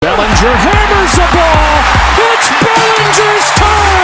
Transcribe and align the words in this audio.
Bellinger 0.00 0.56
hammers 0.56 1.12
the 1.12 1.28
ball. 1.28 1.84
It's 2.32 2.48
Bellinger's 2.56 3.48
turn. 3.52 4.00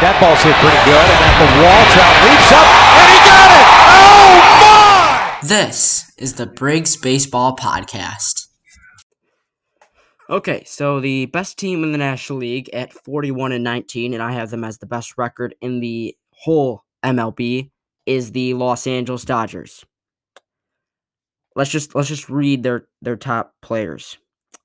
That 0.00 0.16
ball's 0.20 0.42
hit 0.44 0.56
pretty 0.60 0.76
good, 0.84 0.92
and 0.92 1.20
at 1.24 1.36
the 1.40 1.48
wall, 1.56 1.80
Trout 1.88 2.16
leaps 2.20 2.52
up, 2.52 2.68
and 3.00 3.08
he 3.08 3.18
got 3.24 3.48
it. 3.64 3.69
This 5.42 6.12
is 6.18 6.34
the 6.34 6.44
Briggs 6.44 6.98
Baseball 6.98 7.56
Podcast. 7.56 8.48
Okay, 10.28 10.62
so 10.66 11.00
the 11.00 11.26
best 11.26 11.58
team 11.58 11.82
in 11.82 11.92
the 11.92 11.98
National 11.98 12.40
League 12.40 12.68
at 12.74 12.92
41 12.92 13.52
and 13.52 13.64
19, 13.64 14.12
and 14.12 14.22
I 14.22 14.32
have 14.32 14.50
them 14.50 14.64
as 14.64 14.76
the 14.78 14.86
best 14.86 15.16
record 15.16 15.54
in 15.62 15.80
the 15.80 16.14
whole 16.30 16.84
MLB, 17.02 17.70
is 18.04 18.32
the 18.32 18.52
Los 18.52 18.86
Angeles 18.86 19.24
Dodgers. 19.24 19.82
Let's 21.56 21.70
just 21.70 21.94
let's 21.94 22.08
just 22.08 22.28
read 22.28 22.62
their 22.62 22.86
their 23.00 23.16
top 23.16 23.54
players. 23.62 24.18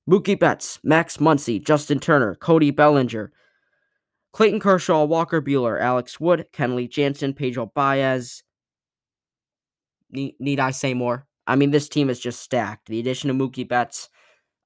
Mookie 0.10 0.38
Betts, 0.38 0.80
Max 0.84 1.18
Muncy, 1.18 1.64
Justin 1.64 2.00
Turner, 2.00 2.36
Cody 2.36 2.72
Bellinger, 2.72 3.32
Clayton 4.34 4.60
Kershaw, 4.60 5.06
Walker 5.06 5.42
Buehler, 5.42 5.80
Alex 5.80 6.20
Wood, 6.20 6.48
Kenley 6.52 6.90
Jansen, 6.90 7.34
Pedro 7.34 7.72
Baez. 7.74 8.44
Need, 10.12 10.36
need 10.40 10.60
I 10.60 10.72
say 10.72 10.94
more? 10.94 11.26
I 11.48 11.56
mean, 11.56 11.72
this 11.72 11.90
team 11.90 12.10
is 12.10 12.20
just 12.20 12.42
stacked. 12.42 12.88
The 12.88 13.00
addition 13.00 13.30
of 13.30 13.36
Mookie 13.36 13.68
Betts 13.68 14.10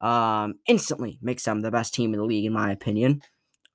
um, 0.01 0.55
instantly 0.67 1.19
makes 1.21 1.43
them 1.43 1.61
the 1.61 1.71
best 1.71 1.93
team 1.93 2.13
in 2.13 2.19
the 2.19 2.25
league, 2.25 2.45
in 2.45 2.53
my 2.53 2.71
opinion. 2.71 3.21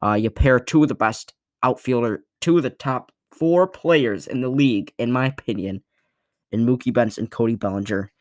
Uh, 0.02 0.14
you 0.14 0.30
pair 0.30 0.58
two 0.58 0.82
of 0.82 0.88
the 0.88 0.94
best 0.94 1.34
outfielder, 1.62 2.24
two 2.40 2.56
of 2.56 2.62
the 2.62 2.70
top 2.70 3.12
four 3.30 3.66
players 3.66 4.26
in 4.26 4.40
the 4.40 4.48
league, 4.48 4.92
in 4.98 5.12
my 5.12 5.26
opinion, 5.26 5.82
in 6.52 6.66
Mookie 6.66 6.92
Betts 6.92 7.18
and 7.18 7.30
Cody 7.30 7.56
Bellinger, 7.56 8.12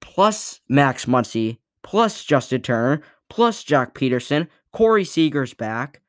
plus 0.00 0.60
Max 0.68 1.06
Muncy, 1.06 1.58
plus 1.82 2.24
Justin 2.24 2.62
Turner, 2.62 3.02
plus 3.28 3.64
Joc 3.64 3.94
Pederson, 3.94 4.48
Corey 4.72 5.04
Seager's 5.04 5.54
back. 5.54 6.00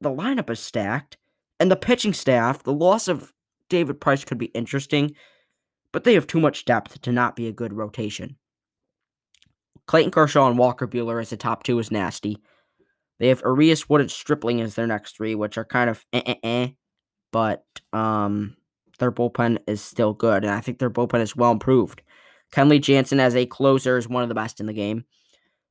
The 0.00 0.10
lineup 0.10 0.50
is 0.50 0.60
stacked, 0.60 1.16
and 1.58 1.70
the 1.70 1.76
pitching 1.76 2.12
staff. 2.12 2.62
The 2.62 2.72
loss 2.72 3.08
of 3.08 3.32
David 3.70 4.00
Price 4.00 4.24
could 4.24 4.36
be 4.36 4.46
interesting, 4.46 5.14
but 5.92 6.04
they 6.04 6.14
have 6.14 6.26
too 6.26 6.40
much 6.40 6.66
depth 6.66 7.00
to 7.00 7.12
not 7.12 7.36
be 7.36 7.48
a 7.48 7.52
good 7.52 7.72
rotation. 7.72 8.36
Clayton 9.86 10.10
Kershaw 10.10 10.46
and 10.48 10.58
Walker 10.58 10.86
Buehler 10.86 11.20
as 11.20 11.30
the 11.30 11.36
top 11.36 11.62
two 11.62 11.78
is 11.78 11.90
nasty. 11.90 12.38
They 13.18 13.28
have 13.28 13.42
Urias, 13.44 13.88
Wood, 13.88 14.00
and 14.00 14.10
Stripling 14.10 14.60
as 14.60 14.74
their 14.74 14.86
next 14.86 15.16
three, 15.16 15.34
which 15.34 15.58
are 15.58 15.64
kind 15.64 15.90
of 15.90 16.04
eh 16.12 16.22
eh 16.26 16.34
eh, 16.42 16.68
but 17.32 17.64
um, 17.92 18.56
their 18.98 19.12
bullpen 19.12 19.58
is 19.66 19.82
still 19.82 20.12
good, 20.12 20.44
and 20.44 20.52
I 20.52 20.60
think 20.60 20.78
their 20.78 20.90
bullpen 20.90 21.20
is 21.20 21.34
well 21.36 21.50
improved. 21.50 22.02
Kenley 22.52 22.80
Jansen 22.80 23.20
as 23.20 23.36
a 23.36 23.46
closer 23.46 23.96
is 23.96 24.08
one 24.08 24.22
of 24.22 24.28
the 24.28 24.34
best 24.34 24.60
in 24.60 24.66
the 24.66 24.72
game. 24.72 25.04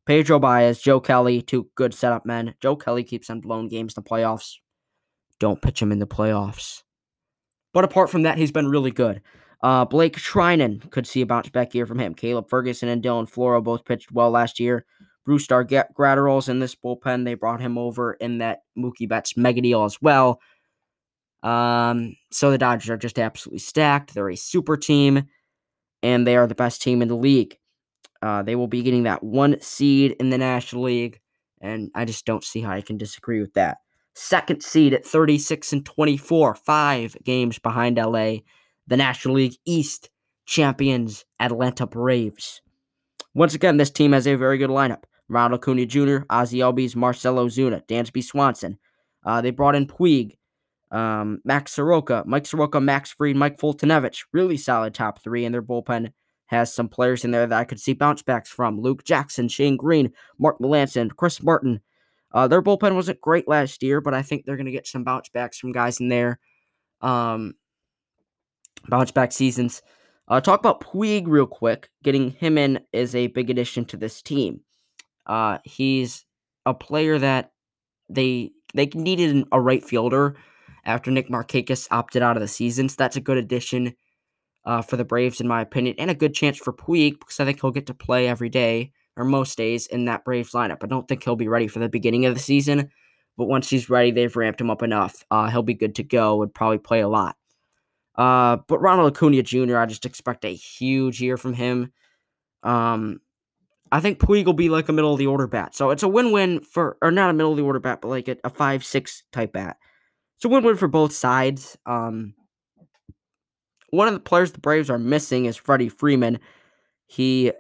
Pedro 0.06 0.40
Baez, 0.40 0.82
Joe 0.82 1.00
Kelly, 1.00 1.42
two 1.42 1.70
good 1.76 1.94
setup 1.94 2.26
men. 2.26 2.56
Joe 2.62 2.76
Kelly 2.76 3.04
keeps 3.04 3.30
on 3.30 3.42
blowing 3.42 3.68
games 3.68 3.94
in 3.96 4.04
the 4.04 4.10
playoffs. 4.10 4.56
Don't 5.40 5.62
pitch 5.62 5.82
him 5.82 5.92
in 5.92 6.00
the 6.00 6.08
playoffs. 6.08 6.84
But 7.74 7.84
apart 7.84 8.10
from 8.10 8.24
that, 8.24 8.38
he's 8.38 8.52
been 8.52 8.68
really 8.68 8.92
good. 8.92 9.22
Uh, 9.62 9.86
Blake 9.86 10.16
Treinen 10.16 10.90
could 10.90 11.06
see 11.06 11.22
a 11.22 11.26
bounce 11.26 11.50
back 11.50 11.76
year 11.76 11.86
from 11.86 12.00
him. 12.00 12.14
Caleb 12.14 12.50
Ferguson 12.50 12.90
and 12.90 13.04
Dylan 13.04 13.30
Floro 13.30 13.64
both 13.64 13.86
pitched 13.86 14.12
well 14.12 14.32
last 14.32 14.60
year. 14.60 14.86
Brusdar 15.28 15.86
Graterol's 15.94 16.50
in 16.50 16.60
this 16.60 16.76
bullpen. 16.76 17.26
They 17.26 17.36
brought 17.36 17.62
him 17.62 17.78
over 17.78 18.14
in 18.14 18.40
that 18.40 18.60
Mookie 18.78 19.08
Betts 19.08 19.38
mega 19.38 19.62
deal 19.62 19.84
as 19.84 20.02
well. 20.02 20.40
Um, 21.44 22.16
so 22.32 22.52
the 22.52 22.58
Dodgers 22.58 22.90
are 22.90 22.98
just 22.98 23.20
absolutely 23.20 23.60
stacked. 23.60 24.14
They're 24.14 24.30
a 24.30 24.36
super 24.36 24.76
team, 24.76 25.26
and 26.02 26.26
they 26.26 26.36
are 26.36 26.48
the 26.48 26.56
best 26.56 26.82
team 26.82 27.02
in 27.02 27.08
the 27.08 27.16
league. 27.16 27.58
Uh, 28.22 28.44
they 28.44 28.56
will 28.56 28.68
be 28.68 28.82
getting 28.82 29.04
that 29.04 29.24
one 29.24 29.60
seed 29.62 30.16
in 30.20 30.30
the 30.30 30.38
National 30.38 30.84
League, 30.84 31.20
and 31.62 31.92
I 31.96 32.06
just 32.06 32.26
don't 32.26 32.44
see 32.44 32.62
how 32.62 32.72
I 32.72 32.82
can 32.82 32.98
disagree 32.98 33.40
with 33.40 33.54
that. 33.54 33.78
Second 34.22 34.62
seed 34.62 34.94
at 34.94 35.06
36 35.06 35.72
and 35.72 35.86
24, 35.86 36.54
five 36.56 37.16
games 37.24 37.58
behind 37.58 37.96
LA. 37.96 38.40
The 38.86 38.98
National 38.98 39.36
League 39.36 39.56
East 39.66 40.10
champions, 40.46 41.24
Atlanta 41.40 41.88
Braves. 41.88 42.62
Once 43.34 43.56
again, 43.56 43.78
this 43.78 43.90
team 43.90 44.12
has 44.12 44.28
a 44.28 44.36
very 44.36 44.58
good 44.58 44.70
lineup. 44.70 45.04
Ronald 45.30 45.62
Acuna 45.62 45.86
Jr., 45.86 46.26
Ozzy 46.28 46.60
Albies, 46.60 46.98
Marcell 46.98 47.38
Ozuna, 47.38 47.82
Dansby 47.88 48.22
Swanson. 48.22 48.78
Uh, 49.26 49.40
they 49.40 49.52
brought 49.52 49.76
in 49.76 49.88
Puig, 49.88 50.34
um, 50.92 51.40
Max 51.46 51.72
Soroka, 51.72 52.26
Mike 52.28 52.46
Soroka, 52.46 52.82
Max 52.82 53.14
Fried, 53.14 53.38
Mike 53.38 53.58
Foltynewicz. 53.58 54.26
Really 54.34 54.58
solid 54.58 54.94
top 54.94 55.24
three, 55.24 55.46
and 55.46 55.54
their 55.54 55.64
bullpen 55.64 56.12
has 56.48 56.74
some 56.74 56.90
players 56.90 57.24
in 57.24 57.32
there 57.32 57.48
that 57.48 57.58
I 57.58 57.64
could 57.64 57.80
see 57.80 57.94
bounce 57.94 58.22
backs 58.22 58.50
from. 58.50 58.82
Luke 58.82 59.06
Jackson, 59.06 59.48
Shane 59.48 59.78
Greene, 59.78 60.12
Mark 60.38 60.60
Melancon, 60.60 61.16
Chris 61.16 61.42
Martin. 61.42 61.80
Uh, 62.32 62.48
their 62.48 62.62
bullpen 62.62 62.96
wasn't 62.96 63.22
great 63.22 63.48
last 63.48 63.82
year, 63.82 64.02
but 64.02 64.14
I 64.14 64.22
think 64.22 64.46
they're 64.46 64.58
going 64.58 64.66
to 64.66 64.72
get 64.72 64.88
some 64.88 65.04
bounce 65.04 65.30
backs 65.30 65.58
from 65.58 65.72
guys 65.72 66.00
in 66.00 66.10
there. 66.10 66.40
Um, 67.02 67.56
bounce 68.88 69.12
back 69.12 69.32
seasons. 69.32 69.82
Uh, 70.28 70.40
talk 70.40 70.60
about 70.60 70.82
Puig 70.82 71.24
real 71.28 71.48
quick. 71.48 71.90
Getting 72.04 72.32
him 72.32 72.58
in 72.58 72.82
is 72.94 73.16
a 73.16 73.28
big 73.28 73.50
addition 73.50 73.86
to 73.86 73.98
this 73.98 74.22
team. 74.22 74.62
Uh, 75.26 75.58
he's 75.64 76.26
a 76.66 76.74
player 76.74 77.18
that 77.18 77.52
they 78.10 78.52
they 78.76 78.86
needed 78.88 79.46
a 79.52 79.60
right 79.60 79.84
fielder 79.84 80.36
after 80.86 81.10
Nick 81.10 81.30
Markakis 81.30 81.88
opted 81.90 82.22
out 82.22 82.38
of 82.38 82.42
the 82.42 82.48
season. 82.48 82.90
So 82.90 82.96
that's 82.98 83.16
a 83.16 83.22
good 83.22 83.38
addition 83.38 83.96
uh, 84.66 84.84
for 84.84 84.98
the 84.98 85.06
Braves, 85.06 85.42
in 85.42 85.48
my 85.48 85.62
opinion, 85.62 85.96
and 85.98 86.12
a 86.12 86.16
good 86.16 86.36
chance 86.36 86.58
for 86.58 86.74
Puig 86.74 87.20
because 87.20 87.40
I 87.40 87.46
think 87.46 87.62
he'll 87.62 87.72
get 87.72 87.88
to 87.88 87.94
play 87.96 88.28
every 88.28 88.50
day 88.50 88.92
or 89.20 89.26
most 89.26 89.58
days 89.58 89.86
in 89.86 90.06
that 90.06 90.24
Braves 90.24 90.54
lineup. 90.54 90.78
I 90.82 90.88
don't 90.88 91.08
think 91.08 91.24
he'll 91.24 91.36
be 91.36 91.50
ready 91.50 91.68
for 91.68 91.80
the 91.80 91.90
beginning 91.90 92.26
of 92.26 92.34
the 92.34 92.40
season, 92.40 92.90
but 93.38 93.46
once 93.46 93.70
he's 93.70 93.90
ready, 93.90 94.12
they've 94.12 94.36
ramped 94.36 94.62
him 94.62 94.72
up 94.72 94.82
enough. 94.82 95.26
Uh, 95.30 95.50
he'll 95.50 95.62
be 95.62 95.74
good 95.74 95.96
to 95.96 96.04
go. 96.04 96.38
Would 96.38 96.54
probably 96.54 96.78
play 96.78 97.02
a 97.02 97.10
lot. 97.10 97.36
Uh, 98.16 98.58
but 98.68 98.80
Ronald 98.80 99.16
Acuna 99.16 99.44
Jr., 99.44 99.78
I 99.78 99.86
just 99.86 100.06
expect 100.06 100.46
a 100.46 100.56
huge 100.56 101.22
year 101.22 101.36
from 101.36 101.54
him. 101.54 101.92
Um, 102.64 103.20
I 103.92 104.00
think 104.00 104.20
Puig 104.20 104.46
will 104.46 104.54
be 104.54 104.70
like 104.70 104.88
a 104.88 104.94
middle 104.94 105.14
of 105.14 105.20
the 105.20 105.28
order 105.28 105.48
bat. 105.48 105.76
So 105.76 105.90
it's 105.90 106.04
a 106.04 106.08
win 106.08 106.32
win 106.32 106.62
for, 106.62 106.98
or 107.02 107.12
not 107.12 107.30
a 107.30 107.34
middle 107.34 107.52
of 107.52 107.58
the 107.58 107.64
order 107.64 107.80
bat, 107.80 108.00
but 108.02 108.08
like 108.08 108.28
a, 108.30 108.38
a 108.44 108.50
5 108.50 108.86
6 108.86 109.24
type 109.32 109.54
bat. 109.54 109.78
It's 110.38 110.46
a 110.46 110.50
win 110.50 110.64
win 110.64 110.78
for 110.78 110.88
both 110.88 111.12
sides. 111.12 111.78
Um, 111.86 112.36
one 113.90 114.08
of 114.08 114.14
the 114.14 114.20
players 114.20 114.52
the 114.52 114.60
Braves 114.60 114.90
are 114.90 115.00
missing 115.00 115.46
is 115.46 115.58
Freddie 115.58 115.90
Freeman. 115.90 116.40
He 117.08 117.52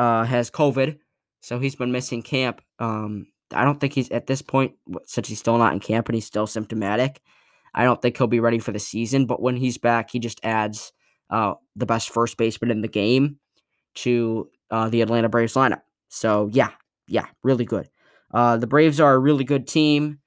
uh, 0.00 0.24
has 0.24 0.50
COVID, 0.50 0.98
so 1.42 1.58
he's 1.58 1.76
been 1.76 1.92
missing 1.92 2.22
camp. 2.22 2.62
Um, 2.78 3.26
I 3.52 3.64
don't 3.64 3.78
think 3.78 3.92
he's 3.92 4.10
at 4.10 4.26
this 4.26 4.40
point, 4.40 4.72
since 5.04 5.28
he's 5.28 5.38
still 5.38 5.58
not 5.58 5.74
in 5.74 5.80
camp 5.80 6.08
and 6.08 6.14
he's 6.14 6.24
still 6.24 6.46
symptomatic. 6.46 7.20
I 7.74 7.84
don't 7.84 8.00
think 8.00 8.16
he'll 8.16 8.26
be 8.26 8.40
ready 8.40 8.58
for 8.58 8.72
the 8.72 8.78
season, 8.78 9.26
but 9.26 9.42
when 9.42 9.56
he's 9.56 9.76
back, 9.76 10.10
he 10.10 10.18
just 10.18 10.40
adds 10.42 10.92
uh, 11.28 11.54
the 11.76 11.84
best 11.84 12.08
first 12.08 12.38
baseman 12.38 12.70
in 12.70 12.80
the 12.80 12.88
game 12.88 13.40
to 13.96 14.48
uh, 14.70 14.88
the 14.88 15.02
Atlanta 15.02 15.28
Braves 15.28 15.52
lineup. 15.52 15.82
So, 16.08 16.48
yeah, 16.50 16.70
yeah, 17.06 17.26
really 17.42 17.66
good. 17.66 17.90
Uh, 18.32 18.56
the 18.56 18.66
Braves 18.66 19.00
are 19.00 19.12
a 19.12 19.18
really 19.18 19.44
good 19.44 19.68
team. 19.68 20.20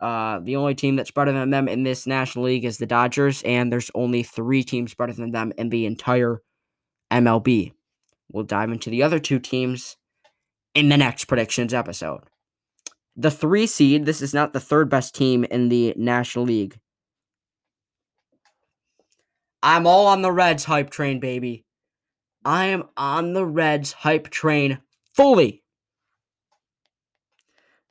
Uh, 0.00 0.40
the 0.40 0.56
only 0.56 0.74
team 0.74 0.96
that's 0.96 1.10
better 1.12 1.32
than 1.32 1.48
them 1.48 1.66
in 1.66 1.82
this 1.82 2.06
National 2.06 2.44
League 2.44 2.66
is 2.66 2.76
the 2.76 2.84
Dodgers, 2.84 3.42
and 3.42 3.72
there's 3.72 3.90
only 3.94 4.22
three 4.22 4.62
teams 4.62 4.94
better 4.94 5.14
than 5.14 5.30
them 5.30 5.50
in 5.56 5.70
the 5.70 5.86
entire 5.86 6.42
MLB. 7.10 7.72
We'll 8.30 8.44
dive 8.44 8.70
into 8.70 8.90
the 8.90 9.02
other 9.02 9.18
two 9.18 9.38
teams 9.38 9.96
in 10.74 10.88
the 10.88 10.96
next 10.96 11.26
predictions 11.26 11.72
episode. 11.72 12.22
The 13.16 13.30
three 13.30 13.66
seed, 13.66 14.06
this 14.06 14.20
is 14.20 14.34
not 14.34 14.52
the 14.52 14.60
third 14.60 14.88
best 14.88 15.14
team 15.14 15.44
in 15.44 15.68
the 15.68 15.94
National 15.96 16.44
League. 16.44 16.78
I'm 19.62 19.86
all 19.86 20.06
on 20.08 20.22
the 20.22 20.32
Reds 20.32 20.64
hype 20.64 20.90
train, 20.90 21.20
baby. 21.20 21.64
I 22.44 22.66
am 22.66 22.84
on 22.96 23.32
the 23.32 23.46
Reds 23.46 23.92
hype 23.92 24.28
train 24.30 24.80
fully. 25.14 25.62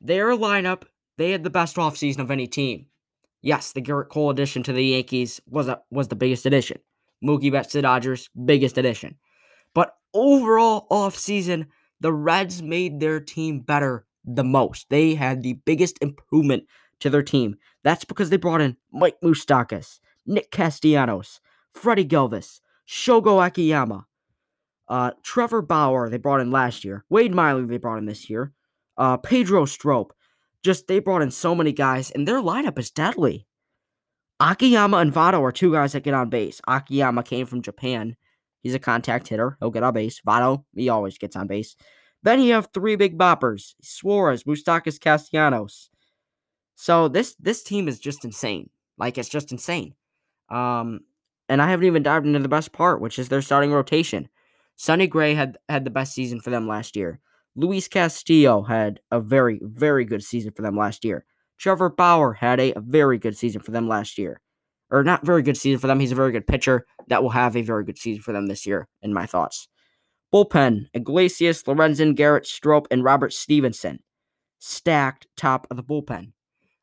Their 0.00 0.36
lineup, 0.36 0.82
they 1.16 1.30
had 1.30 1.42
the 1.42 1.50
best 1.50 1.76
offseason 1.76 2.18
of 2.18 2.30
any 2.30 2.46
team. 2.46 2.86
Yes, 3.40 3.72
the 3.72 3.82
Gerrit 3.82 4.08
Cole 4.08 4.30
addition 4.30 4.62
to 4.64 4.72
the 4.72 4.84
Yankees 4.84 5.40
was 5.46 5.68
a, 5.68 5.80
was 5.90 6.08
the 6.08 6.16
biggest 6.16 6.46
addition. 6.46 6.78
Mookie 7.24 7.50
Betts 7.50 7.72
to 7.72 7.78
the 7.78 7.82
Dodgers, 7.82 8.28
biggest 8.44 8.76
addition. 8.78 9.16
Overall 10.14 10.86
offseason, 10.90 11.66
the 12.00 12.12
Reds 12.12 12.62
made 12.62 13.00
their 13.00 13.20
team 13.20 13.60
better 13.60 14.06
the 14.24 14.44
most. 14.44 14.88
They 14.88 15.14
had 15.14 15.42
the 15.42 15.54
biggest 15.64 15.98
improvement 16.00 16.64
to 17.00 17.10
their 17.10 17.22
team. 17.22 17.56
That's 17.82 18.04
because 18.04 18.30
they 18.30 18.36
brought 18.36 18.60
in 18.60 18.76
Mike 18.92 19.16
Moustakas, 19.22 19.98
Nick 20.24 20.50
Castellanos, 20.50 21.40
Freddy 21.72 22.04
Galvis, 22.04 22.60
Shogo 22.88 23.44
Akiyama, 23.44 24.06
uh, 24.88 25.12
Trevor 25.22 25.62
Bauer, 25.62 26.08
they 26.08 26.18
brought 26.18 26.40
in 26.40 26.50
last 26.50 26.84
year. 26.84 27.04
Wade 27.08 27.34
Miley, 27.34 27.64
they 27.64 27.78
brought 27.78 27.98
in 27.98 28.06
this 28.06 28.28
year. 28.28 28.52
Uh, 28.96 29.16
Pedro 29.16 29.64
Strop. 29.64 30.12
Just 30.62 30.86
they 30.86 30.98
brought 30.98 31.22
in 31.22 31.30
so 31.30 31.54
many 31.54 31.72
guys, 31.72 32.10
and 32.10 32.26
their 32.26 32.40
lineup 32.40 32.78
is 32.78 32.90
deadly. 32.90 33.46
Akiyama 34.40 34.96
and 34.98 35.12
Votto 35.12 35.40
are 35.42 35.52
two 35.52 35.72
guys 35.72 35.92
that 35.92 36.04
get 36.04 36.14
on 36.14 36.30
base. 36.30 36.60
Akiyama 36.66 37.22
came 37.22 37.46
from 37.46 37.62
Japan. 37.62 38.16
He's 38.64 38.74
a 38.74 38.80
contact 38.80 39.28
hitter. 39.28 39.56
He'll 39.60 39.70
get 39.70 39.82
on 39.82 39.92
base. 39.92 40.20
Votto, 40.26 40.64
he 40.74 40.88
always 40.88 41.18
gets 41.18 41.36
on 41.36 41.46
base. 41.46 41.76
Then 42.22 42.40
you 42.40 42.54
have 42.54 42.70
three 42.72 42.96
big 42.96 43.18
boppers: 43.18 43.74
Suarez, 43.82 44.44
Moustakas, 44.44 44.98
Castellanos. 44.98 45.90
So 46.74 47.06
this 47.06 47.36
this 47.38 47.62
team 47.62 47.86
is 47.86 48.00
just 48.00 48.24
insane. 48.24 48.70
Like 48.96 49.18
it's 49.18 49.28
just 49.28 49.52
insane. 49.52 49.94
Um, 50.48 51.00
and 51.48 51.60
I 51.60 51.68
haven't 51.68 51.86
even 51.86 52.02
dived 52.02 52.26
into 52.26 52.38
the 52.38 52.48
best 52.48 52.72
part, 52.72 53.02
which 53.02 53.18
is 53.18 53.28
their 53.28 53.42
starting 53.42 53.70
rotation. 53.70 54.30
Sonny 54.76 55.06
Gray 55.06 55.34
had 55.34 55.58
had 55.68 55.84
the 55.84 55.90
best 55.90 56.14
season 56.14 56.40
for 56.40 56.48
them 56.48 56.66
last 56.66 56.96
year. 56.96 57.20
Luis 57.54 57.86
Castillo 57.86 58.62
had 58.62 59.00
a 59.10 59.20
very 59.20 59.60
very 59.62 60.06
good 60.06 60.24
season 60.24 60.52
for 60.52 60.62
them 60.62 60.76
last 60.76 61.04
year. 61.04 61.26
Trevor 61.58 61.90
Bauer 61.90 62.32
had 62.32 62.58
a, 62.58 62.72
a 62.72 62.80
very 62.80 63.18
good 63.18 63.36
season 63.36 63.60
for 63.60 63.70
them 63.70 63.86
last 63.86 64.16
year. 64.16 64.40
Or 64.94 65.02
not 65.02 65.26
very 65.26 65.42
good 65.42 65.56
season 65.56 65.80
for 65.80 65.88
them. 65.88 65.98
He's 65.98 66.12
a 66.12 66.14
very 66.14 66.30
good 66.30 66.46
pitcher 66.46 66.86
that 67.08 67.20
will 67.20 67.30
have 67.30 67.56
a 67.56 67.62
very 67.62 67.84
good 67.84 67.98
season 67.98 68.22
for 68.22 68.32
them 68.32 68.46
this 68.46 68.64
year, 68.64 68.86
in 69.02 69.12
my 69.12 69.26
thoughts. 69.26 69.66
Bullpen, 70.32 70.86
Iglesias, 70.94 71.64
Lorenzen, 71.64 72.14
Garrett, 72.14 72.46
Strop, 72.46 72.86
and 72.92 73.02
Robert 73.02 73.32
Stephenson. 73.32 73.98
Stacked 74.60 75.26
top 75.36 75.66
of 75.68 75.76
the 75.76 75.82
bullpen. 75.82 76.30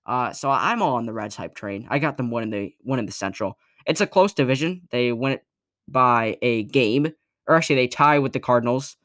Uh, 0.05 0.33
so 0.33 0.49
I'm 0.49 0.81
all 0.81 0.95
on 0.95 1.05
the 1.05 1.13
Reds 1.13 1.37
hype 1.37 1.55
train. 1.55 1.87
I 1.89 1.99
got 1.99 2.17
them 2.17 2.31
winning 2.31 2.49
the 2.49 2.73
winning 2.83 3.05
the 3.05 3.13
Central. 3.13 3.57
It's 3.85 4.01
a 4.01 4.07
close 4.07 4.33
division. 4.33 4.81
They 4.91 5.13
win 5.13 5.31
it 5.31 5.45
by 5.87 6.37
a 6.41 6.63
game, 6.63 7.13
or 7.47 7.55
actually 7.55 7.77
they 7.77 7.87
tie 7.87 8.19
with 8.19 8.33
the 8.33 8.41
Cardinals, 8.41 8.97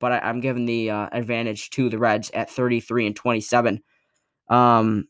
but 0.00 0.12
I, 0.12 0.28
am 0.28 0.40
giving 0.40 0.66
the 0.66 0.90
uh, 0.90 1.08
advantage 1.12 1.70
to 1.70 1.88
the 1.88 1.98
Reds 1.98 2.30
at 2.34 2.50
33 2.50 3.06
and 3.06 3.16
27. 3.16 3.82
Um, 4.50 5.08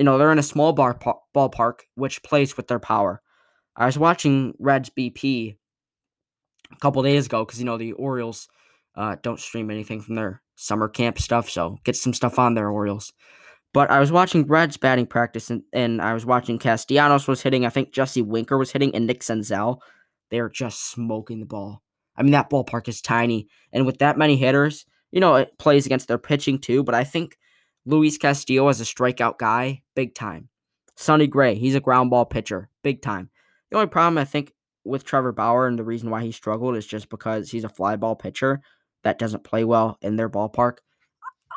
you 0.00 0.04
know 0.04 0.16
they're 0.16 0.32
in 0.32 0.38
a 0.38 0.42
small 0.42 0.72
bar 0.72 0.98
ballpark, 1.36 1.80
which 1.94 2.22
plays 2.22 2.56
with 2.56 2.68
their 2.68 2.78
power. 2.78 3.20
I 3.76 3.84
was 3.84 3.98
watching 3.98 4.54
Reds 4.58 4.88
BP 4.88 5.58
a 6.72 6.76
couple 6.76 7.02
days 7.02 7.26
ago 7.26 7.44
because 7.44 7.58
you 7.58 7.66
know 7.66 7.76
the 7.76 7.92
Orioles 7.92 8.48
uh, 8.96 9.16
don't 9.22 9.38
stream 9.38 9.70
anything 9.70 10.00
from 10.00 10.14
their 10.14 10.40
summer 10.56 10.88
camp 10.88 11.18
stuff, 11.18 11.50
so 11.50 11.76
get 11.84 11.96
some 11.96 12.14
stuff 12.14 12.38
on 12.38 12.54
there, 12.54 12.70
Orioles. 12.70 13.12
But 13.74 13.90
I 13.90 14.00
was 14.00 14.10
watching 14.10 14.46
Reds 14.46 14.78
batting 14.78 15.06
practice, 15.06 15.50
and, 15.50 15.64
and 15.74 16.00
I 16.00 16.14
was 16.14 16.24
watching 16.24 16.58
Castellanos 16.58 17.28
was 17.28 17.42
hitting. 17.42 17.66
I 17.66 17.68
think 17.68 17.92
Jesse 17.92 18.22
Winker 18.22 18.56
was 18.56 18.72
hitting, 18.72 18.94
and 18.94 19.06
Nick 19.06 19.20
Senzel. 19.20 19.80
They 20.30 20.38
are 20.38 20.48
just 20.48 20.90
smoking 20.90 21.40
the 21.40 21.46
ball. 21.46 21.82
I 22.16 22.22
mean, 22.22 22.32
that 22.32 22.48
ballpark 22.48 22.88
is 22.88 23.02
tiny, 23.02 23.48
and 23.70 23.84
with 23.84 23.98
that 23.98 24.16
many 24.16 24.36
hitters, 24.36 24.86
you 25.12 25.20
know, 25.20 25.34
it 25.34 25.58
plays 25.58 25.84
against 25.84 26.08
their 26.08 26.16
pitching 26.16 26.58
too. 26.58 26.82
But 26.82 26.94
I 26.94 27.04
think 27.04 27.36
Luis 27.86 28.18
Castillo 28.18 28.68
as 28.68 28.80
a 28.80 28.84
strikeout 28.84 29.38
guy, 29.38 29.82
big 29.94 30.14
time. 30.14 30.48
Sonny 30.96 31.26
Gray, 31.26 31.54
he's 31.54 31.74
a 31.74 31.80
ground 31.80 32.10
ball 32.10 32.26
pitcher, 32.26 32.68
big 32.82 33.00
time. 33.00 33.30
The 33.70 33.76
only 33.76 33.88
problem 33.88 34.18
I 34.18 34.24
think 34.24 34.52
with 34.84 35.04
Trevor 35.04 35.32
Bauer 35.32 35.66
and 35.66 35.78
the 35.78 35.84
reason 35.84 36.10
why 36.10 36.22
he 36.22 36.32
struggled 36.32 36.76
is 36.76 36.86
just 36.86 37.08
because 37.08 37.50
he's 37.50 37.64
a 37.64 37.68
fly 37.68 37.96
ball 37.96 38.16
pitcher 38.16 38.60
that 39.02 39.18
doesn't 39.18 39.44
play 39.44 39.64
well 39.64 39.98
in 40.02 40.16
their 40.16 40.28
ballpark. 40.28 40.78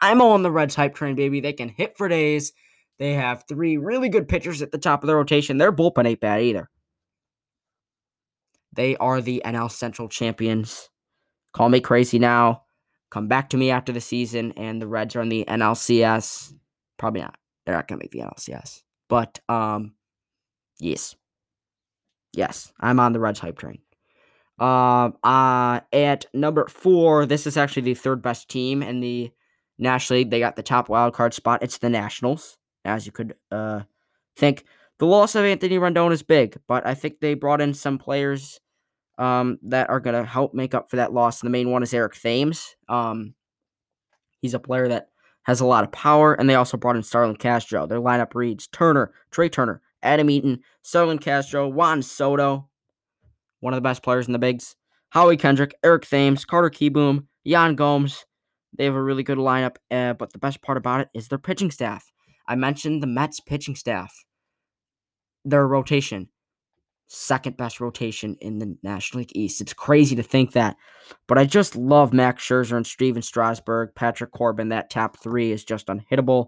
I'm 0.01 0.21
all 0.21 0.31
on 0.31 0.43
the 0.43 0.51
Reds 0.51 0.75
hype 0.75 0.95
train, 0.95 1.15
baby. 1.15 1.39
They 1.39 1.53
can 1.53 1.69
hit 1.69 1.97
for 1.97 2.07
days. 2.07 2.53
They 2.99 3.13
have 3.13 3.45
three 3.47 3.77
really 3.77 4.09
good 4.09 4.27
pitchers 4.27 4.61
at 4.61 4.71
the 4.71 4.77
top 4.77 5.03
of 5.03 5.07
their 5.07 5.15
rotation. 5.17 5.57
Their 5.57 5.71
bullpen 5.71 6.07
ain't 6.07 6.19
bad 6.19 6.41
either. 6.41 6.69
They 8.73 8.97
are 8.97 9.21
the 9.21 9.41
NL 9.45 9.71
Central 9.71 10.09
champions. 10.09 10.89
Call 11.53 11.69
me 11.69 11.79
crazy 11.79 12.19
now. 12.19 12.62
Come 13.13 13.27
back 13.27 13.49
to 13.49 13.57
me 13.57 13.69
after 13.69 13.91
the 13.91 14.01
season, 14.01 14.53
and 14.53 14.81
the 14.81 14.87
Reds 14.87 15.15
are 15.15 15.21
in 15.21 15.29
the 15.29 15.45
NLCS. 15.47 16.51
Probably 16.97 17.21
not. 17.21 17.37
They're 17.63 17.75
not 17.75 17.87
gonna 17.87 17.99
make 17.99 18.09
the 18.09 18.21
NLCS. 18.21 18.81
But 19.07 19.39
um, 19.47 19.93
yes, 20.79 21.15
yes, 22.33 22.73
I'm 22.79 22.99
on 22.99 23.13
the 23.13 23.19
Reds 23.19 23.37
hype 23.37 23.59
train. 23.59 23.77
Um, 24.57 25.15
uh, 25.23 25.81
at 25.93 26.25
number 26.33 26.65
four, 26.67 27.27
this 27.27 27.45
is 27.45 27.55
actually 27.55 27.83
the 27.83 27.93
third 27.93 28.23
best 28.23 28.49
team 28.49 28.81
in 28.81 28.99
the 28.99 29.31
National 29.77 30.17
League, 30.17 30.31
they 30.31 30.39
got 30.39 30.55
the 30.55 30.63
top 30.63 30.89
wild 30.89 31.13
card 31.13 31.35
spot. 31.35 31.61
It's 31.61 31.77
the 31.77 31.91
Nationals, 31.91 32.57
as 32.83 33.05
you 33.05 33.11
could 33.11 33.35
uh, 33.51 33.81
think. 34.35 34.63
The 34.97 35.05
loss 35.05 35.35
of 35.35 35.45
Anthony 35.45 35.77
Rendon 35.77 36.11
is 36.11 36.23
big, 36.23 36.57
but 36.67 36.83
I 36.83 36.95
think 36.95 37.19
they 37.19 37.35
brought 37.35 37.61
in 37.61 37.75
some 37.75 37.99
players 37.99 38.59
um, 39.17 39.59
that 39.63 39.89
are 39.89 39.99
going 39.99 40.15
to 40.15 40.29
help 40.29 40.53
make 40.53 40.73
up 40.73 40.89
for 40.89 40.97
that 40.97 41.13
loss. 41.13 41.41
And 41.41 41.47
the 41.47 41.51
main 41.51 41.69
one 41.69 41.83
is 41.83 41.93
Eric 41.93 42.15
Thames. 42.15 42.75
Um, 42.89 43.35
he's 44.41 44.53
a 44.53 44.59
player 44.59 44.87
that 44.87 45.09
has 45.43 45.59
a 45.59 45.65
lot 45.65 45.83
of 45.83 45.91
power, 45.91 46.33
and 46.33 46.49
they 46.49 46.55
also 46.55 46.77
brought 46.77 46.95
in 46.95 47.03
Starlin 47.03 47.35
Castro. 47.35 47.85
Their 47.85 47.99
lineup 47.99 48.33
reads 48.33 48.67
Turner, 48.67 49.13
Trea 49.31 49.49
Turner, 49.49 49.81
Adam 50.01 50.29
Eaton, 50.29 50.59
Starlin 50.81 51.19
Castro, 51.19 51.67
Juan 51.67 52.01
Soto, 52.01 52.69
one 53.59 53.73
of 53.73 53.77
the 53.77 53.81
best 53.81 54.03
players 54.03 54.27
in 54.27 54.33
the 54.33 54.39
bigs, 54.39 54.75
Howie 55.09 55.37
Kendrick, 55.37 55.75
Eric 55.83 56.07
Thames, 56.07 56.45
Carter 56.45 56.69
Kieboom, 56.69 57.25
Yan 57.43 57.75
Gomes, 57.75 58.25
they 58.77 58.85
have 58.85 58.95
a 58.95 59.01
really 59.01 59.23
good 59.23 59.37
lineup, 59.37 59.75
uh, 59.91 60.13
but 60.13 60.33
the 60.33 60.39
best 60.39 60.61
part 60.61 60.77
about 60.77 61.01
it 61.01 61.09
is 61.13 61.27
their 61.27 61.37
pitching 61.37 61.71
staff. 61.71 62.11
I 62.47 62.55
mentioned 62.55 63.01
the 63.01 63.07
Mets 63.07 63.39
pitching 63.39 63.75
staff. 63.75 64.25
Their 65.45 65.67
rotation, 65.67 66.29
second 67.07 67.57
best 67.57 67.79
rotation 67.79 68.35
in 68.41 68.59
the 68.59 68.75
National 68.83 69.19
League 69.19 69.35
East. 69.35 69.61
It's 69.61 69.73
crazy 69.73 70.15
to 70.15 70.23
think 70.23 70.53
that, 70.53 70.77
but 71.27 71.37
I 71.37 71.45
just 71.45 71.75
love 71.75 72.13
Max 72.13 72.43
Scherzer 72.43 72.77
and 72.77 72.87
Stephen 72.87 73.21
Strasburg, 73.21 73.89
Patrick 73.95 74.31
Corbin. 74.31 74.69
That 74.69 74.89
top 74.89 75.21
three 75.21 75.51
is 75.51 75.63
just 75.63 75.87
unhittable. 75.87 76.47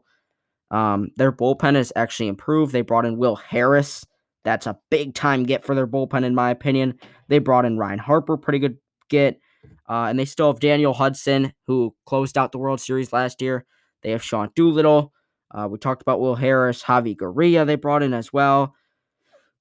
Um, 0.72 1.10
their 1.16 1.32
bullpen 1.32 1.76
has 1.76 1.94
actually 1.96 2.28
improved. 2.28 2.72
They 2.72 2.82
brought 2.82 3.06
in 3.06 3.18
Will 3.18 3.36
Harris. 3.36 4.06
That's 4.44 4.68
a 4.68 4.80
big 4.90 5.14
time 5.14 5.44
get 5.44 5.66
for 5.66 5.76
their 5.76 5.88
bullpen, 5.88 6.24
in 6.24 6.36
my 6.36 6.52
opinion. 6.52 7.00
They 7.28 7.40
brought 7.40 7.66
in 7.66 7.78
Ryne 7.78 7.98
Harper, 7.98 8.38
pretty 8.38 8.60
good 8.60 8.78
get. 9.10 9.40
Uh, 9.88 10.08
and 10.10 10.18
they 10.18 10.26
still 10.26 10.52
have 10.52 10.60
Daniel 10.60 10.94
Hudson, 10.94 11.54
who 11.68 11.96
closed 12.06 12.38
out 12.38 12.52
the 12.52 12.58
World 12.58 12.80
Series 12.80 13.14
last 13.14 13.42
year. 13.42 13.66
They 14.02 14.12
have 14.12 14.24
Sean 14.24 14.50
Doolittle. 14.56 15.12
Uh, 15.52 15.68
we 15.70 15.78
talked 15.78 16.02
about 16.02 16.20
Will 16.20 16.36
Harris, 16.36 16.84
Javy 16.84 17.16
Guerra, 17.16 17.66
they 17.66 17.76
brought 17.76 18.04
in 18.04 18.14
as 18.14 18.34
well. 18.34 18.76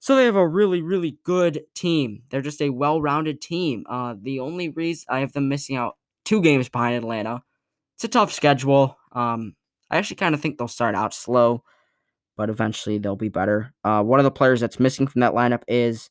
So 0.04 0.16
they 0.16 0.26
have 0.26 0.36
a 0.36 0.46
really, 0.46 0.82
really 0.82 1.16
good 1.24 1.62
team. 1.74 2.24
They're 2.28 2.42
just 2.42 2.60
a 2.60 2.68
well 2.68 3.00
rounded 3.00 3.40
team. 3.40 3.86
Uh, 3.88 4.14
the 4.20 4.38
only 4.38 4.68
reason 4.68 5.06
I 5.08 5.20
have 5.20 5.32
them 5.32 5.48
missing 5.48 5.76
out 5.76 5.96
two 6.26 6.42
games 6.42 6.68
behind 6.68 6.94
Atlanta, 6.94 7.42
it's 7.94 8.04
a 8.04 8.08
tough 8.08 8.30
schedule. 8.30 8.98
Um, 9.12 9.56
I 9.90 9.96
actually 9.96 10.16
kind 10.16 10.34
of 10.34 10.42
think 10.42 10.58
they'll 10.58 10.68
start 10.68 10.94
out 10.94 11.14
slow, 11.14 11.64
but 12.36 12.50
eventually 12.50 12.98
they'll 12.98 13.16
be 13.16 13.30
better. 13.30 13.72
Uh, 13.82 14.02
one 14.02 14.20
of 14.20 14.24
the 14.24 14.30
players 14.30 14.60
that's 14.60 14.78
missing 14.78 15.06
from 15.06 15.22
that 15.22 15.32
lineup 15.32 15.62
is 15.68 16.10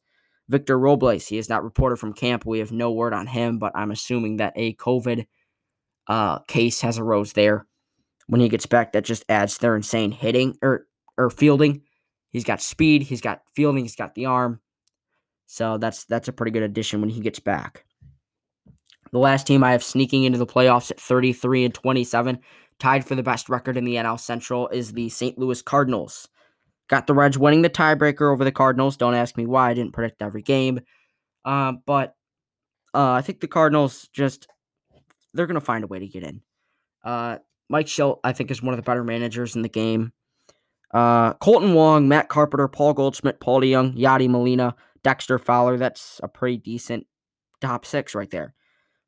Victor 0.50 0.80
Robles, 0.80 1.28
he 1.28 1.38
is 1.38 1.48
not 1.48 1.64
reported 1.64 1.98
from 1.98 2.14
camp. 2.14 2.48
We 2.48 2.58
have 2.58 2.72
no 2.72 2.92
word 2.92 3.14
on 3.14 3.28
him, 3.28 3.60
but 3.60 3.74
I'm 3.76 3.92
assuming 3.92 4.38
that 4.38 4.54
a 4.56 4.74
COVID 4.74 5.28
uh, 6.08 6.40
case 6.48 6.82
has 6.82 6.98
arose 6.98 7.34
there. 7.34 7.68
When 8.26 8.42
he 8.42 8.50
gets 8.50 8.66
back, 8.66 8.94
that 8.94 9.06
just 9.06 9.24
adds 9.30 9.60
their 9.60 9.76
insane 9.76 10.14
hitting 10.14 10.58
or 10.64 10.88
or 11.16 11.30
fielding. 11.30 11.84
He's 12.34 12.44
got 12.44 12.62
speed, 12.62 13.04
he's 13.04 13.22
got 13.22 13.44
fielding, 13.54 13.86
he's 13.86 13.96
got 13.96 14.16
the 14.16 14.26
arm. 14.26 14.60
So 15.46 15.78
that's 15.78 16.06
that's 16.06 16.28
a 16.28 16.34
pretty 16.34 16.52
good 16.52 16.64
addition 16.64 17.00
when 17.00 17.12
he 17.12 17.22
gets 17.22 17.40
back. 17.40 17.86
The 19.12 19.20
last 19.20 19.46
team 19.46 19.64
I 19.64 19.72
have 19.72 19.84
sneaking 19.84 20.24
into 20.24 20.40
the 20.40 20.48
playoffs 20.48 20.90
at 20.90 21.00
33 21.00 21.66
and 21.66 21.74
27, 21.74 22.40
tied 22.80 23.06
for 23.06 23.14
the 23.14 23.22
best 23.22 23.48
record 23.48 23.78
in 23.78 23.86
the 23.86 23.96
NL 23.96 24.20
Central, 24.20 24.68
is 24.70 24.94
the 24.94 25.10
St. 25.10 25.38
Louis 25.38 25.62
Cardinals. 25.62 26.28
Got 26.88 27.06
the 27.06 27.14
Reds 27.14 27.38
winning 27.38 27.62
the 27.62 27.70
tiebreaker 27.70 28.34
over 28.34 28.44
the 28.44 28.52
Cardinals. 28.52 28.98
Don't 28.98 29.14
ask 29.14 29.38
me 29.38 29.46
why. 29.46 29.70
I 29.70 29.74
didn't 29.76 29.94
predict 29.94 30.24
every 30.24 30.42
game. 30.42 30.82
Uh, 31.46 31.74
but 31.86 32.16
uh, 32.96 33.12
I 33.12 33.22
think 33.22 33.40
the 33.40 33.48
Cardinals 33.48 34.10
just 34.12 34.48
they're 35.36 35.48
gonna 35.48 35.62
find 35.62 35.84
a 35.84 35.88
way 35.88 36.00
to 36.00 36.08
get 36.08 36.24
in. 36.24 36.42
Uh, 37.04 37.38
Mike 37.70 37.88
Shildt, 37.88 38.20
I 38.24 38.34
think, 38.34 38.50
is 38.50 38.64
one 38.64 38.74
of 38.74 38.78
the 38.78 38.84
better 38.84 39.04
managers 39.04 39.56
in 39.56 39.62
the 39.62 39.70
game. 39.70 40.12
Uh, 40.94 41.34
Kolten 41.36 41.74
Wong, 41.74 42.08
Matt 42.08 42.30
Carpenter, 42.30 42.68
Paul 42.68 42.94
Goldschmidt, 42.94 43.40
Paul 43.40 43.62
DeJong, 43.62 43.98
Yadi 43.98 44.30
Molina, 44.30 44.76
Dexter 45.04 45.40
Fowler. 45.40 45.78
That's 45.78 46.22
a 46.22 46.28
pretty 46.28 46.58
decent 46.58 47.08
top 47.62 47.86
six 47.86 48.14
right 48.14 48.30
there. 48.30 48.54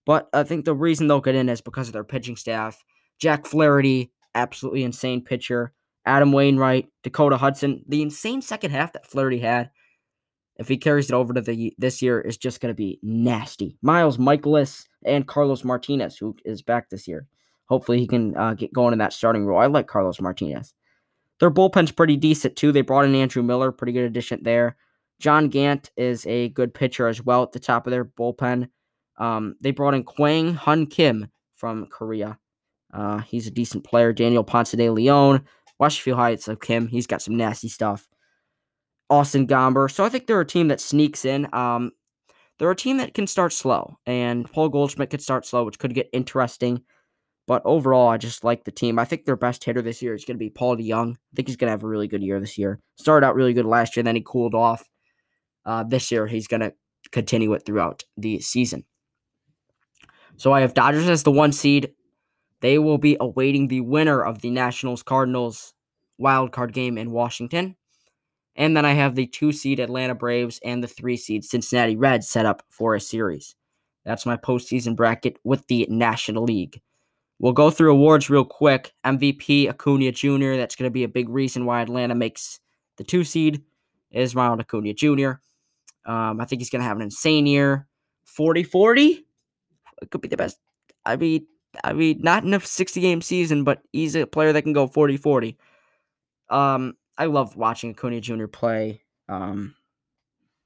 But 0.05 0.29
I 0.33 0.43
think 0.43 0.65
the 0.65 0.73
reason 0.75 1.07
they'll 1.07 1.21
get 1.21 1.35
in 1.35 1.49
is 1.49 1.61
because 1.61 1.87
of 1.87 1.93
their 1.93 2.03
pitching 2.03 2.35
staff. 2.35 2.83
Jack 3.19 3.45
Flaherty, 3.45 4.11
absolutely 4.33 4.83
insane 4.83 5.23
pitcher. 5.23 5.73
Adam 6.05 6.31
Wainwright, 6.31 6.87
Dakota 7.03 7.37
Hudson. 7.37 7.83
The 7.87 8.01
insane 8.01 8.41
second 8.41 8.71
half 8.71 8.93
that 8.93 9.07
Flaherty 9.07 9.39
had, 9.39 9.71
if 10.57 10.67
he 10.67 10.77
carries 10.77 11.09
it 11.09 11.13
over 11.15 11.33
to 11.33 11.41
the 11.41 11.73
this 11.77 12.01
year, 12.01 12.21
is 12.21 12.37
just 12.37 12.61
going 12.61 12.69
to 12.69 12.75
be 12.77 12.99
nasty. 13.01 13.77
Miles 13.81 14.17
Mikolas 14.17 14.85
and 15.03 15.27
Carlos 15.27 15.63
Martinez, 15.63 16.17
who 16.17 16.35
is 16.45 16.61
back 16.61 16.89
this 16.89 17.07
year. 17.07 17.27
Hopefully, 17.67 17.99
he 17.99 18.07
can 18.07 18.37
uh, 18.37 18.53
get 18.53 18.71
going 18.73 18.93
in 18.93 18.99
that 18.99 19.13
starting 19.13 19.45
role. 19.45 19.59
I 19.59 19.65
like 19.65 19.87
Carlos 19.87 20.21
Martinez. 20.21 20.73
Their 21.39 21.51
bullpen's 21.51 21.91
pretty 21.91 22.17
decent 22.17 22.55
too. 22.55 22.71
They 22.71 22.81
brought 22.81 23.05
in 23.05 23.15
Andrew 23.15 23.43
Miller, 23.43 23.71
pretty 23.71 23.93
good 23.93 24.05
addition 24.05 24.39
there. 24.43 24.77
John 25.19 25.49
Gant 25.49 25.91
is 25.97 26.25
a 26.25 26.49
good 26.49 26.73
pitcher 26.73 27.07
as 27.07 27.21
well 27.23 27.43
at 27.43 27.51
the 27.51 27.59
top 27.59 27.87
of 27.87 27.91
their 27.91 28.05
bullpen. 28.05 28.69
Um, 29.17 29.55
they 29.61 29.71
brought 29.71 29.93
in 29.93 30.03
Kwang 30.03 30.55
Hyun 30.55 30.89
Kim 30.89 31.29
from 31.55 31.87
Korea. 31.87 32.37
Uh, 32.93 33.19
he's 33.19 33.47
a 33.47 33.51
decent 33.51 33.83
player. 33.83 34.13
Daniel 34.13 34.43
Ponce 34.43 34.71
de 34.71 34.89
Leon. 34.89 35.45
Few 35.89 36.15
highlights 36.15 36.47
of 36.47 36.61
Kim. 36.61 36.87
He's 36.87 37.07
got 37.07 37.21
some 37.21 37.35
nasty 37.35 37.67
stuff. 37.67 38.07
Austin 39.09 39.45
Gomber. 39.45 39.91
So 39.91 40.03
I 40.03 40.09
think 40.09 40.25
they're 40.25 40.41
a 40.41 40.45
team 40.45 40.69
that 40.69 40.79
sneaks 40.79 41.25
in. 41.25 41.53
Um, 41.53 41.91
they're 42.57 42.71
a 42.71 42.75
team 42.75 42.97
that 42.97 43.13
can 43.13 43.27
start 43.27 43.51
slow, 43.51 43.97
and 44.05 44.49
Paul 44.49 44.69
Goldschmidt 44.69 45.09
could 45.09 45.21
start 45.21 45.45
slow, 45.45 45.65
which 45.65 45.77
could 45.77 45.93
get 45.93 46.09
interesting. 46.13 46.81
But 47.47 47.61
overall, 47.65 48.09
I 48.09 48.17
just 48.17 48.43
like 48.43 48.63
the 48.63 48.71
team. 48.71 48.97
I 48.97 49.05
think 49.05 49.25
their 49.25 49.35
best 49.35 49.63
hitter 49.63 49.81
this 49.81 50.01
year 50.01 50.15
is 50.15 50.25
going 50.25 50.35
to 50.35 50.43
be 50.43 50.49
Paul 50.49 50.77
DeJong. 50.77 51.13
I 51.13 51.35
think 51.35 51.47
he's 51.47 51.57
going 51.57 51.67
to 51.67 51.71
have 51.71 51.83
a 51.83 51.87
really 51.87 52.07
good 52.07 52.23
year 52.23 52.39
this 52.39 52.57
year. 52.57 52.79
Started 52.95 53.25
out 53.25 53.35
really 53.35 53.53
good 53.53 53.65
last 53.65 53.95
year, 53.95 54.03
then 54.03 54.15
he 54.15 54.23
cooled 54.25 54.55
off. 54.55 54.89
Uh, 55.65 55.83
this 55.83 56.11
year, 56.11 56.27
he's 56.27 56.47
going 56.47 56.61
to 56.61 56.73
continue 57.11 57.53
it 57.53 57.63
throughout 57.65 58.03
the 58.17 58.39
season. 58.39 58.83
So 60.37 60.51
I 60.51 60.61
have 60.61 60.73
Dodgers 60.73 61.07
as 61.07 61.23
the 61.23 61.31
one 61.31 61.51
seed. 61.51 61.91
They 62.61 62.79
will 62.79 62.97
be 62.97 63.17
awaiting 63.19 63.67
the 63.67 63.81
winner 63.81 64.23
of 64.23 64.41
the 64.41 64.49
Nationals 64.49 65.03
Cardinals 65.03 65.73
wild 66.17 66.51
card 66.51 66.73
game 66.73 66.97
in 66.97 67.11
Washington. 67.11 67.75
And 68.55 68.75
then 68.75 68.85
I 68.85 68.93
have 68.93 69.15
the 69.15 69.27
two 69.27 69.51
seed 69.51 69.79
Atlanta 69.79 70.15
Braves 70.15 70.59
and 70.63 70.83
the 70.83 70.87
three 70.87 71.17
seed 71.17 71.43
Cincinnati 71.43 71.95
Reds 71.95 72.29
set 72.29 72.45
up 72.45 72.63
for 72.69 72.95
a 72.95 73.01
series. 73.01 73.55
That's 74.05 74.25
my 74.25 74.37
postseason 74.37 74.95
bracket 74.95 75.37
with 75.43 75.67
the 75.67 75.85
National 75.89 76.43
League. 76.43 76.81
We'll 77.39 77.53
go 77.53 77.69
through 77.69 77.91
awards 77.91 78.29
real 78.29 78.45
quick. 78.45 78.93
MVP 79.05 79.69
Acuna 79.69 80.11
Jr. 80.11 80.55
That's 80.55 80.75
going 80.75 80.87
to 80.87 80.93
be 80.93 81.03
a 81.03 81.09
big 81.09 81.29
reason 81.29 81.65
why 81.65 81.81
Atlanta 81.81 82.15
makes 82.15 82.59
the 82.97 83.03
two 83.03 83.23
seed. 83.23 83.61
Is 84.11 84.35
Ronald 84.35 84.61
Acuna 84.61 84.93
Jr. 84.93 85.33
Um, 86.05 86.39
I 86.39 86.45
think 86.45 86.61
he's 86.61 86.69
going 86.69 86.81
to 86.81 86.87
have 86.87 86.97
an 86.97 87.03
insane 87.03 87.45
year. 87.45 87.87
40 88.25 88.63
40? 88.63 89.25
It 90.01 90.11
could 90.11 90.21
be 90.21 90.27
the 90.27 90.37
best. 90.37 90.57
I 91.05 91.15
mean, 91.17 91.45
I 91.83 91.93
mean, 91.93 92.19
not 92.21 92.43
in 92.43 92.53
a 92.53 92.59
60 92.59 93.01
game 93.01 93.21
season, 93.21 93.63
but 93.63 93.81
he's 93.91 94.15
a 94.15 94.25
player 94.25 94.53
that 94.53 94.61
can 94.61 94.73
go 94.73 94.87
40 94.87 95.17
40. 95.17 95.57
Um, 96.49 96.95
I 97.17 97.25
love 97.25 97.55
watching 97.55 97.91
Acuna 97.91 98.21
Jr. 98.21 98.47
play. 98.47 99.01
Um, 99.27 99.75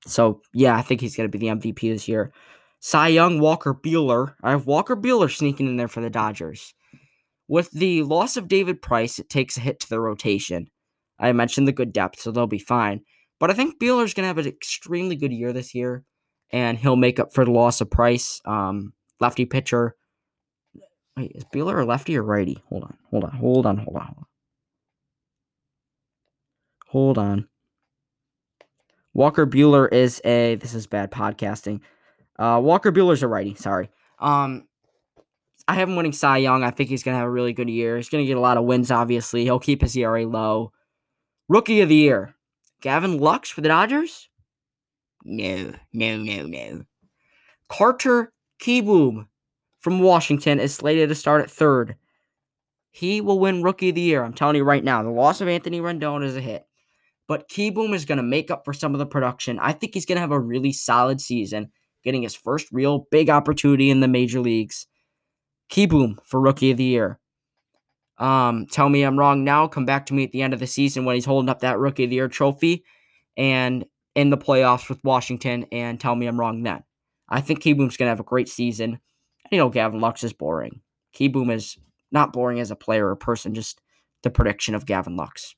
so 0.06 0.42
yeah, 0.54 0.76
I 0.76 0.82
think 0.82 1.02
he's 1.02 1.16
going 1.16 1.30
to 1.30 1.38
be 1.38 1.40
the 1.40 1.54
MVP 1.54 1.92
this 1.92 2.08
year. 2.08 2.32
Cy 2.80 3.10
Young, 3.10 3.40
Walker 3.40 3.74
Buehler. 3.74 4.36
I 4.42 4.52
have 4.52 4.66
Walker 4.66 4.96
Buehler 4.96 5.36
sneaking 5.36 5.68
in 5.68 5.78
there 5.78 5.88
for 5.88 6.02
the 6.02 6.10
Dodgers. 6.10 6.74
With 7.48 7.72
the 7.72 8.04
loss 8.04 8.38
of 8.38 8.48
David 8.48 8.82
Price, 8.82 9.20
it 9.20 9.30
takes 9.30 9.58
a 9.58 9.62
hit 9.62 9.80
to 9.82 9.90
the 9.90 10.00
rotation. 10.00 10.70
I 11.20 11.32
mentioned 11.34 11.68
the 11.68 11.74
good 11.74 11.92
depth, 11.92 12.20
so 12.20 12.32
they'll 12.32 12.48
be 12.48 12.60
fine. 12.60 13.02
But 13.40 13.50
I 13.50 13.54
think 13.54 13.80
Buehler's 13.80 14.14
going 14.14 14.24
to 14.24 14.28
have 14.28 14.38
an 14.38 14.48
extremely 14.48 15.16
good 15.16 15.34
year 15.34 15.52
this 15.52 15.74
year, 15.76 16.04
and 16.52 16.78
he'll 16.78 16.96
make 16.96 17.20
up 17.20 17.34
for 17.34 17.44
the 17.44 17.52
loss 17.52 17.82
of 17.82 17.90
Price. 17.90 18.40
Um, 18.46 18.94
lefty 19.20 19.46
pitcher. 19.46 19.96
Wait, 21.18 21.32
is 21.36 21.44
Buehler 21.46 21.82
a 21.82 21.86
lefty 21.86 22.18
or 22.18 22.24
righty? 22.24 22.64
Hold 22.70 22.84
on, 22.84 22.98
hold 23.10 23.24
on, 23.26 23.32
hold 23.32 23.66
on, 23.66 23.78
hold 23.78 23.96
on, 23.98 24.04
hold 24.04 24.18
on. 24.18 24.26
Hold 26.88 27.18
on. 27.18 27.48
Walker 29.14 29.46
Buehler 29.46 29.92
is 29.92 30.22
a. 30.24 30.56
This 30.56 30.74
is 30.74 30.88
bad 30.88 31.12
podcasting. 31.12 31.82
Uh, 32.40 32.60
Walker 32.64 32.92
Buehler's 32.92 33.22
a 33.22 33.28
righty. 33.28 33.54
Sorry. 33.56 33.90
Um, 34.18 34.68
I 35.68 35.76
have 35.76 35.90
him 35.90 35.96
winning 35.96 36.14
Cy 36.14 36.38
Young. 36.38 36.64
I 36.64 36.72
think 36.72 36.90
he's 36.90 37.04
gonna 37.04 37.18
have 37.18 37.28
a 37.28 37.32
really 37.32 37.54
good 37.54 37.70
year. 37.70 37.98
He's 37.98 38.10
gonna 38.10 38.26
get 38.26 38.38
a 38.38 38.42
lot 38.42 38.58
of 38.58 38.64
wins. 38.64 38.90
Obviously, 38.90 39.44
he'll 39.44 39.60
keep 39.60 39.82
his 39.82 39.96
ERA 39.96 40.26
low. 40.26 40.72
Rookie 41.48 41.82
of 41.82 41.90
the 41.90 41.96
year, 41.96 42.34
Gavin 42.82 43.20
Lux 43.20 43.50
for 43.50 43.62
the 43.62 43.68
Dodgers. 43.68 44.30
No, 45.26 45.74
no, 45.94 46.18
no, 46.18 46.44
no. 46.44 46.84
Carter 47.68 48.34
Kieboom 48.62 49.28
from 49.80 50.00
Washington 50.00 50.60
is 50.60 50.74
slated 50.74 51.10
to 51.10 51.16
start 51.16 51.42
at 51.42 51.52
third. 51.52 51.96
He 52.92 53.22
will 53.22 53.40
win 53.40 53.64
Rookie 53.64 53.90
of 53.90 53.96
the 53.96 54.02
Year. 54.02 54.24
I'm 54.24 54.34
telling 54.34 54.56
you 54.56 54.64
right 54.64 54.84
now. 54.84 55.04
The 55.04 55.10
loss 55.10 55.42
of 55.42 55.48
Anthony 55.48 55.80
Rendon 55.80 56.24
is 56.24 56.36
a 56.36 56.42
hit. 56.42 56.66
But 57.28 57.48
Kieboom 57.48 57.94
is 57.94 58.06
going 58.06 58.18
to 58.18 58.24
make 58.24 58.50
up 58.50 58.66
for 58.66 58.74
some 58.74 58.96
of 58.96 59.00
the 59.00 59.06
production. 59.06 59.60
I 59.60 59.74
think 59.74 59.94
he's 59.94 60.06
going 60.06 60.16
to 60.16 60.22
have 60.22 60.32
a 60.32 60.40
really 60.40 60.74
solid 60.74 61.22
season, 61.22 61.72
getting 62.04 62.24
his 62.24 62.36
first 62.36 62.68
real 62.72 63.08
big 63.12 63.30
opportunity 63.30 63.90
in 63.90 64.00
the 64.00 64.08
major 64.08 64.40
leagues. 64.40 64.88
Kieboom 65.72 66.18
for 66.26 66.40
Rookie 66.40 66.72
of 66.72 66.78
the 66.78 66.84
Year. 66.84 67.20
Um, 68.18 68.66
tell 68.68 68.90
me 68.90 69.04
I'm 69.04 69.18
wrong 69.18 69.44
now. 69.44 69.68
Come 69.68 69.86
back 69.86 70.06
to 70.08 70.14
me 70.14 70.24
at 70.24 70.32
the 70.32 70.42
end 70.42 70.54
of 70.54 70.60
the 70.60 70.68
season 70.68 71.06
when 71.06 71.16
he's 71.16 71.26
holding 71.26 71.50
up 71.50 71.60
that 71.62 71.80
Rookie 71.80 72.04
of 72.06 72.10
the 72.10 72.18
Year 72.18 72.28
trophy 72.28 72.84
and 73.38 73.86
in 74.16 74.30
the 74.30 74.38
playoffs 74.38 74.90
with 74.90 75.04
Washington 75.04 75.66
and 75.72 76.00
tell 76.00 76.16
me 76.16 76.28
I'm 76.28 76.40
wrong 76.40 76.64
then. 76.64 76.84
I 77.30 77.42
think 77.42 77.62
Kieboom's 77.62 77.96
going 77.96 78.08
to 78.08 78.12
have 78.12 78.20
a 78.20 78.24
great 78.24 78.50
season. 78.50 79.00
You 79.52 79.58
know, 79.58 79.70
Gavin 79.70 80.02
Lux 80.02 80.24
is 80.24 80.34
boring. 80.34 80.82
Kieboom 81.16 81.54
is 81.54 81.78
not 82.12 82.34
boring 82.34 82.60
as 82.60 82.72
a 82.72 82.76
player 82.76 83.08
or 83.08 83.16
person, 83.16 83.54
just 83.54 83.80
the 84.24 84.30
prediction 84.30 84.76
of 84.76 84.86
Gavin 84.86 85.16
Lux. 85.16 85.56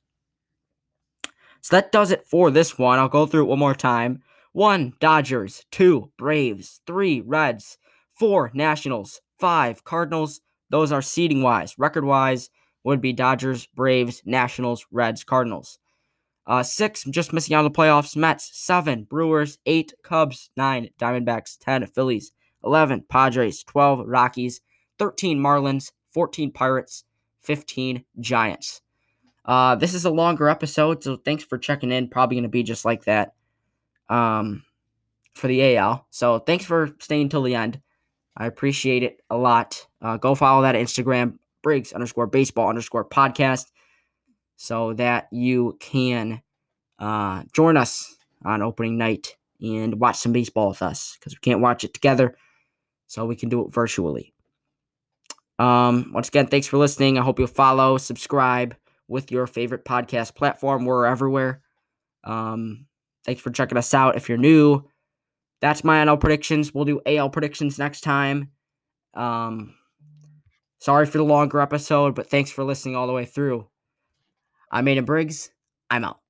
So 1.62 1.76
that 1.76 1.92
does 1.92 2.10
it 2.10 2.26
for 2.26 2.50
this 2.50 2.78
one. 2.78 2.98
I'll 2.98 3.08
go 3.08 3.26
through 3.26 3.44
it 3.44 3.48
one 3.48 3.58
more 3.58 3.74
time. 3.74 4.22
One, 4.52 4.92
Dodgers. 5.00 5.64
Two, 5.70 6.12
Braves. 6.18 6.82
Three, 6.86 7.22
Reds. 7.22 7.78
Four, 8.12 8.50
Nationals. 8.52 9.22
Five, 9.38 9.82
Cardinals. 9.82 10.42
Those 10.68 10.92
are 10.92 11.02
seeding 11.02 11.42
wise. 11.42 11.74
Record 11.78 12.04
wise 12.04 12.50
would 12.84 13.00
be 13.00 13.14
Dodgers, 13.14 13.66
Braves, 13.74 14.22
Nationals, 14.26 14.86
Reds, 14.90 15.24
Cardinals. 15.24 15.78
Uh, 16.46 16.62
six, 16.62 17.04
just 17.04 17.32
missing 17.32 17.54
out 17.54 17.64
on 17.64 17.64
the 17.64 17.70
playoffs. 17.70 18.14
Mets. 18.14 18.50
Seven, 18.52 19.04
Brewers. 19.04 19.58
Eight, 19.64 19.94
Cubs. 20.02 20.50
Nine, 20.54 20.90
Diamondbacks. 20.98 21.56
Ten, 21.58 21.86
Phillies. 21.86 22.32
11, 22.62 23.06
Padres. 23.08 23.64
12, 23.64 24.06
Rockies. 24.06 24.60
13, 24.98 25.38
Marlins. 25.38 25.92
14, 26.12 26.52
Pirates. 26.52 27.04
15, 27.40 28.04
Giants. 28.20 28.82
Uh, 29.46 29.74
this 29.76 29.94
is 29.94 30.04
a 30.04 30.10
longer 30.10 30.48
episode, 30.48 31.02
so 31.02 31.16
thanks 31.16 31.42
for 31.42 31.58
checking 31.58 31.90
in. 31.90 32.08
Probably 32.08 32.36
going 32.36 32.44
to 32.44 32.48
be 32.48 32.62
just 32.62 32.84
like 32.84 33.04
that 33.04 33.32
um, 34.12 34.62
for 35.34 35.48
the 35.48 35.76
AL. 35.76 36.06
So 36.10 36.38
thanks 36.38 36.64
for 36.64 36.94
staying 37.00 37.30
till 37.30 37.42
the 37.42 37.54
end. 37.54 37.80
I 38.36 38.46
appreciate 38.46 39.02
it 39.02 39.20
a 39.30 39.36
lot. 39.36 39.86
Uh, 40.00 40.18
go 40.18 40.34
follow 40.34 40.62
that 40.62 40.74
Instagram, 40.74 41.38
Briggs 41.62 41.92
underscore 41.92 42.26
baseball 42.26 42.68
underscore 42.68 43.08
podcast, 43.08 43.66
so 44.56 44.92
that 44.94 45.28
you 45.32 45.76
can 45.80 46.42
uh, 46.98 47.42
join 47.52 47.76
us 47.76 48.14
on 48.44 48.62
opening 48.62 48.98
night 48.98 49.36
and 49.60 49.98
watch 49.98 50.16
some 50.16 50.32
baseball 50.32 50.68
with 50.68 50.82
us 50.82 51.16
because 51.18 51.34
we 51.34 51.40
can't 51.40 51.60
watch 51.60 51.84
it 51.84 51.94
together, 51.94 52.36
so 53.06 53.24
we 53.24 53.36
can 53.36 53.48
do 53.48 53.64
it 53.64 53.72
virtually. 53.72 54.34
Um, 55.58 56.10
once 56.12 56.28
again, 56.28 56.48
thanks 56.48 56.66
for 56.66 56.78
listening. 56.78 57.18
I 57.18 57.22
hope 57.22 57.38
you'll 57.38 57.48
follow, 57.48 57.96
subscribe 57.96 58.76
with 59.08 59.30
your 59.30 59.46
favorite 59.46 59.84
podcast 59.84 60.34
platform. 60.34 60.84
We're 60.84 61.06
everywhere. 61.06 61.62
Um, 62.24 62.86
thanks 63.24 63.40
for 63.40 63.50
checking 63.50 63.78
us 63.78 63.94
out. 63.94 64.16
If 64.16 64.28
you're 64.28 64.38
new, 64.38 64.84
that's 65.60 65.84
my 65.84 66.04
NL 66.04 66.20
predictions. 66.20 66.74
We'll 66.74 66.84
do 66.84 67.00
AL 67.06 67.30
predictions 67.30 67.78
next 67.78 68.00
time. 68.00 68.50
Um, 69.14 69.74
sorry 70.78 71.06
for 71.06 71.18
the 71.18 71.24
longer 71.24 71.60
episode, 71.60 72.14
but 72.14 72.28
thanks 72.28 72.50
for 72.50 72.64
listening 72.64 72.96
all 72.96 73.06
the 73.06 73.12
way 73.12 73.24
through. 73.24 73.68
I'm 74.70 74.86
Aiden 74.86 75.06
Briggs. 75.06 75.50
I'm 75.90 76.04
out. 76.04 76.21